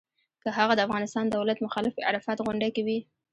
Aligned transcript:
که 0.43 0.49
هغه 0.57 0.73
د 0.75 0.79
افغانستان 0.87 1.25
دولت 1.27 1.57
مخالف 1.65 1.93
په 1.95 2.05
عرفات 2.09 2.37
غونډۍ 2.45 2.69
کې 2.75 2.81
و. 2.87 2.89